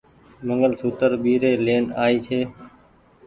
[0.47, 2.39] منگل سوتر ٻيري لين آئي ڇي۔